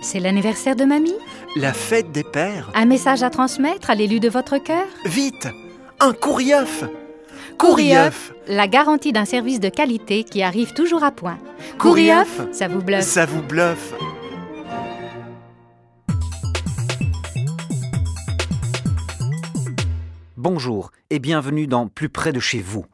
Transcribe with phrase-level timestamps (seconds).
[0.00, 1.14] C'est l'anniversaire de mamie
[1.56, 5.48] La fête des pères Un message à transmettre à l'élu de votre cœur Vite
[6.00, 6.84] Un courrieuf
[7.58, 11.38] Courrieuf, la garantie d'un service de qualité qui arrive toujours à point.
[11.78, 13.02] Courrieuf, ça vous bluffe.
[13.02, 13.92] Ça vous bluffe
[20.38, 22.86] Bonjour et bienvenue dans Plus près de chez vous.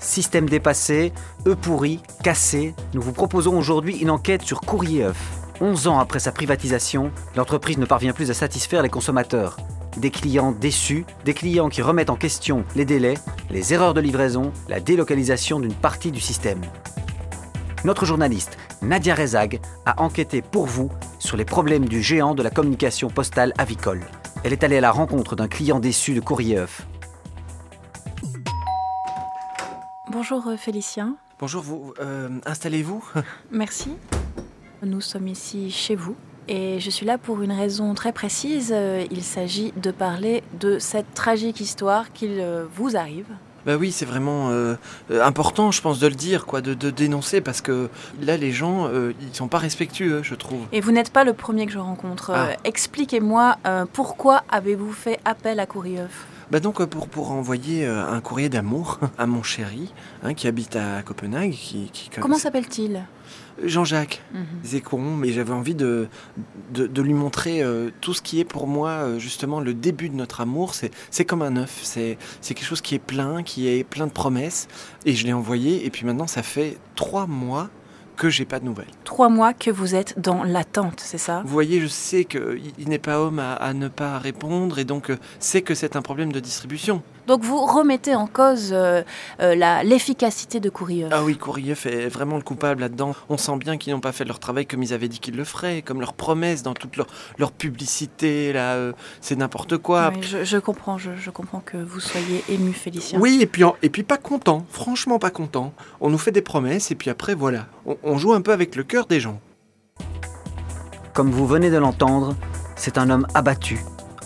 [0.00, 1.12] Système dépassé,
[1.46, 5.16] eux pourris, cassé, nous vous proposons aujourd'hui une enquête sur Courrieuf.
[5.60, 9.58] 11 ans après sa privatisation, l'entreprise ne parvient plus à satisfaire les consommateurs.
[9.98, 13.18] Des clients déçus, des clients qui remettent en question les délais,
[13.50, 16.62] les erreurs de livraison, la délocalisation d'une partie du système.
[17.84, 22.50] Notre journaliste, Nadia Rezag, a enquêté pour vous sur les problèmes du géant de la
[22.50, 24.00] communication postale avicole.
[24.44, 26.86] Elle est allée à la rencontre d'un client déçu de Courrieuf.
[30.20, 31.94] Bonjour euh, Félicien, Bonjour, vous...
[31.98, 33.02] euh, Installez-vous?
[33.50, 33.88] Merci.
[34.82, 36.14] Nous sommes ici chez vous
[36.46, 38.70] et je suis là pour une raison très précise.
[38.70, 42.44] Euh, Il s'agit de parler de cette tragique histoire qu'il
[42.74, 43.24] vous arrive.
[43.64, 44.74] Bah oui, c'est vraiment euh,
[45.22, 47.88] important, je pense, de le dire, quoi, de, de dénoncer, parce que
[48.20, 50.66] là, les gens, euh, ils sont pas respectueux, je trouve.
[50.72, 52.28] Et vous n'êtes pas le premier que je rencontre.
[52.28, 52.56] Euh, Ah.
[52.64, 53.56] Expliquez-moi
[53.94, 58.48] pourquoi avez-vous fait appel à Courrieuf Bah donc, euh, pour, pour envoyer euh, un courrier
[58.48, 61.90] d'amour à mon chéri, hein, qui habite à Copenhague, qui...
[61.92, 63.04] qui Comment s'appelle-t-il?
[63.62, 64.22] Jean-Jacques.
[64.32, 64.44] Mhm.
[64.64, 66.08] Zécon, mais j'avais envie de,
[66.72, 70.08] de, de lui montrer euh, tout ce qui est pour moi euh, justement le début
[70.08, 70.74] de notre amour.
[70.74, 74.06] C'est, c'est comme un œuf, c'est, c'est quelque chose qui est plein, qui est plein
[74.06, 74.68] de promesses.
[75.04, 77.68] Et je l'ai envoyé, et puis maintenant ça fait trois mois
[78.20, 78.92] que j'ai pas de nouvelles.
[79.04, 81.40] Trois mois que vous êtes dans l'attente, c'est ça?
[81.46, 84.84] Vous voyez, je sais qu'il il n'est pas homme à, à ne pas répondre, et
[84.84, 87.02] donc euh, c'est que c'est un problème de distribution.
[87.26, 89.02] Donc vous remettez en cause euh,
[89.40, 89.54] euh,
[89.84, 91.10] l'efficacité de Courrieuf.
[91.14, 93.14] Ah oui, Courrieuf est vraiment le coupable là-dedans.
[93.28, 95.44] On sent bien qu'ils n'ont pas fait leur travail comme ils avaient dit qu'ils le
[95.44, 97.06] feraient, comme leurs promesses dans toute leur,
[97.38, 100.12] leur publicité, là, euh, c'est n'importe quoi.
[100.14, 103.18] Oui, je, je comprends, je, je comprends que vous soyez ému, Félicien.
[103.20, 105.72] Oui, et puis, et puis pas content, franchement pas content.
[106.00, 108.76] On nous fait des promesses, et puis après, voilà, on, on joue un peu avec
[108.76, 109.40] le cœur des gens.
[111.12, 112.34] Comme vous venez de l'entendre,
[112.76, 113.80] c'est un homme abattu,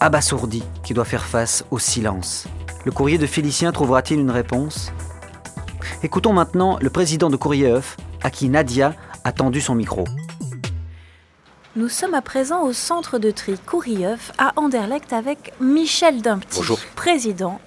[0.00, 2.46] abasourdi, qui doit faire face au silence.
[2.84, 4.92] Le courrier de Félicien trouvera-t-il une réponse?
[6.02, 10.04] Écoutons maintenant le président de Courrieuf, à qui Nadia a tendu son micro.
[11.76, 16.80] Nous sommes à présent au centre de tri Courrieuf à Anderlecht avec Michel Dumpty, Bonjour.
[16.96, 17.60] président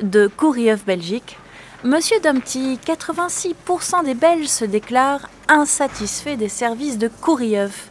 [0.00, 1.36] de Courrieuf Belgique.
[1.84, 7.90] Monsieur Dumpty, 86% des Belges se déclarent insatisfaits des services de Courrieuf.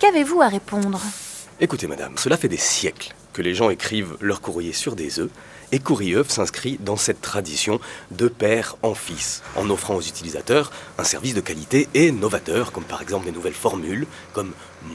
[0.00, 1.00] Qu'avez-vous à répondre?
[1.60, 5.30] Écoutez, madame, cela fait des siècles que les gens écrivent leur courrier sur des œufs,
[5.70, 7.78] et Courrieuf s'inscrit dans cette tradition
[8.10, 12.82] de père en fils, en offrant aux utilisateurs un service de qualité et novateur, comme
[12.82, 14.52] par exemple les nouvelles formules, comme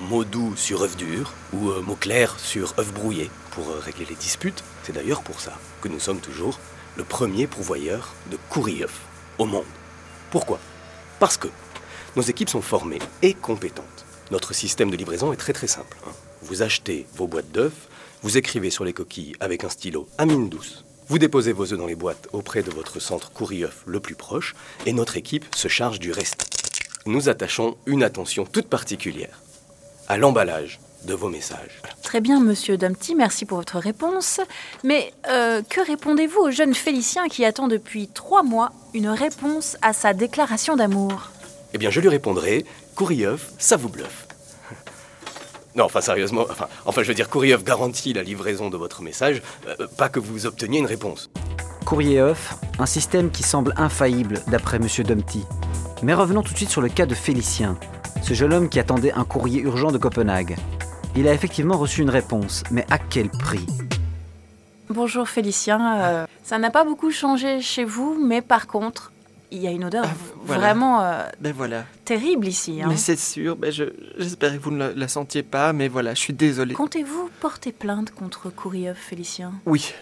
[0.10, 4.06] mots doux sur œuf dur ou euh, mots clairs sur œuf brouillé, pour euh, régler
[4.10, 4.66] les disputes.
[4.84, 6.60] C'est d'ailleurs pour ça que nous sommes toujours
[6.96, 9.02] le premier pourvoyeur de Courrieuf
[9.38, 9.66] au monde.
[10.32, 10.60] Pourquoi?
[11.20, 11.48] Parce que
[12.16, 14.06] nos équipes sont formées et compétentes.
[14.32, 15.98] Notre système de livraison est très très simple.
[16.08, 16.12] hein.
[16.44, 17.74] Vous achetez vos boîtes d'œufs,
[18.22, 20.86] vous écrivez sur les coquilles avec un stylo à mine douce.
[21.08, 24.56] Vous déposez vos œufs dans les boîtes auprès de votre centre courrier-œuf le plus proche
[24.86, 26.46] et notre équipe se charge du reste.
[27.06, 29.42] Nous attachons une attention toute particulière
[30.08, 31.80] à l'emballage de vos messages.
[31.82, 31.96] Voilà.
[32.02, 34.40] Très bien, monsieur Dumpty, merci pour votre réponse.
[34.84, 39.94] Mais euh, que répondez-vous au jeune Félicien qui attend depuis trois mois une réponse à
[39.94, 41.32] sa déclaration d'amour?
[41.74, 42.66] Eh bien, je lui répondrai
[42.96, 44.28] Courrieuf, ça vous bluffe.
[45.76, 49.42] Non, enfin sérieusement, enfin, enfin je veux dire, Courrieuf garantit la livraison de votre message,
[49.68, 51.32] euh, pas que vous obteniez une réponse.
[51.84, 55.44] Courrieuf, un système qui semble infaillible d'après Monsieur Dumpty.
[56.04, 57.76] Mais revenons tout de suite sur le cas de Félicien,
[58.22, 60.56] ce jeune homme qui attendait un courrier urgent de Copenhague.
[61.16, 63.66] Il a effectivement reçu une réponse, mais à quel prix?
[64.90, 69.12] Bonjour Félicien, euh, ça n'a pas beaucoup changé chez vous, mais par contre,
[69.52, 70.14] il y a une odeur Ah,
[70.44, 70.62] voilà.
[70.62, 71.86] vraiment euh, Ben voilà.
[72.06, 72.82] terrible ici.
[72.82, 72.88] hein.
[72.90, 73.86] Mais c'est sûr, ben je,
[74.18, 76.74] j'espère que vous ne la, la sentiez pas, mais voilà, je suis désolé.
[76.74, 79.54] Comptez-vous porter plainte contre Courrieuf, Félicien?
[79.66, 79.94] Oui,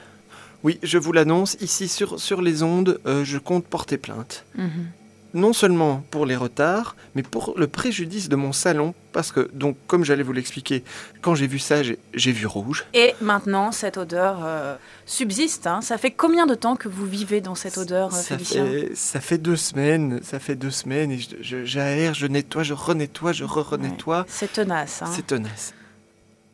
[0.63, 4.45] oui, je vous l'annonce, ici sur, sur les ondes, euh, je compte porter plainte.
[4.55, 4.87] Mhm.
[5.33, 9.77] Non seulement pour les retards, mais pour le préjudice de mon salon, parce que, donc,
[9.87, 10.83] comme j'allais vous l'expliquer,
[11.21, 12.85] quand j'ai vu ça, j'ai vu rouge.
[12.93, 14.75] Et maintenant, cette odeur euh,
[15.05, 15.67] subsiste.
[15.67, 15.81] hein.
[15.81, 18.91] Ça fait combien de temps que vous vivez dans cette odeur, euh, ça, Félicien fait,
[18.95, 22.73] ça fait deux semaines, ça fait deux semaines, et je- je- j'aère, je, nettoie, je
[22.73, 24.25] renettoie, je re-renettoie.
[24.27, 25.01] C'est tenace.
[25.01, 25.11] hein.
[25.13, 25.73] C'est tenace.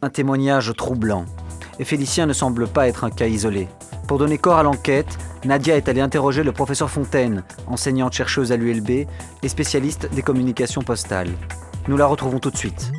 [0.02, 1.26] Un témoignage troublant.
[1.80, 3.68] Et Félicien ne semble pas être un cas isolé.
[4.08, 8.58] Pour donner corps à l'enquête, Nadia est allée interroger le professeur Fontaine, enseignante chercheuse à
[8.58, 8.90] l'ULB
[9.44, 11.32] et spécialiste des communications postales.
[11.88, 12.92] Nous la retrouvons tout de suite.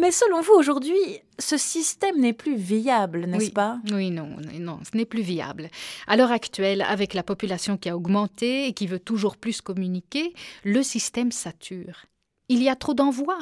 [0.00, 3.50] Mais selon vous, aujourd'hui, ce système n'est plus viable, n'est-ce oui.
[3.50, 3.78] pas?
[3.90, 5.68] Oui, non, non, ce n'est plus viable.
[6.06, 10.34] À l'heure actuelle, avec la population qui a augmenté et qui veut toujours plus communiquer,
[10.62, 12.04] le système sature.
[12.48, 13.38] Il y a trop d'envois.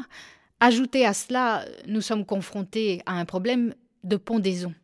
[0.61, 4.75] Ajouté à cela, nous sommes confrontés à un problème de pondaison.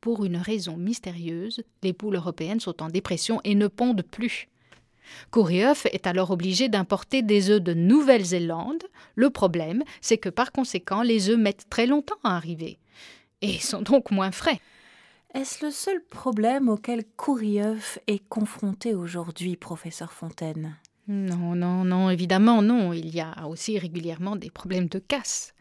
[0.00, 4.48] Pour une raison mystérieuse, les poules européennes sont en dépression et ne pondent plus.
[5.30, 8.84] Courieuf est alors obligé d'importer des œufs de Nouvelle-Zélande.
[9.14, 12.78] Le problème, c'est que par conséquent, les œufs mettent très longtemps à arriver
[13.42, 14.60] et sont donc moins frais.
[15.34, 20.76] Est-ce le seul problème auquel Courieuf est confronté aujourd'hui, professeur Fontaine?
[21.08, 22.92] Non, non, non, évidemment non.
[22.92, 25.54] Il y a aussi régulièrement des problèmes de casse,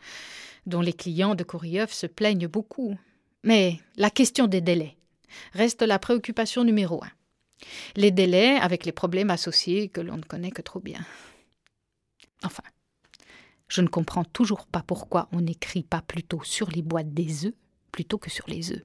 [0.65, 2.97] dont les clients de Courieuf se plaignent beaucoup.
[3.43, 4.97] Mais la question des délais
[5.53, 7.11] reste la préoccupation numéro un.
[7.95, 11.05] Les délais avec les problèmes associés que l'on ne connaît que trop bien.
[12.43, 12.63] Enfin,
[13.67, 17.53] je ne comprends toujours pas pourquoi on n'écrit pas plutôt sur les boîtes des œufs
[17.91, 18.83] plutôt que sur les œufs.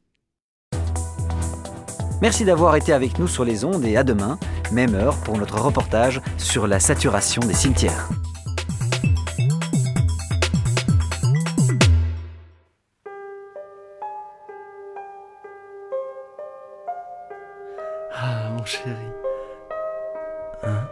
[2.23, 4.39] Merci d'avoir été avec nous sur les ondes et à demain,
[4.73, 8.11] même heure, pour notre reportage sur la saturation des cimetières.
[18.71, 19.11] Chéri.
[20.63, 20.89] Hein?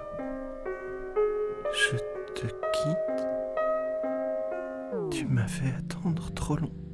[1.72, 1.96] Je
[2.34, 3.26] te quitte
[5.12, 6.87] Tu m'as fait attendre trop longtemps.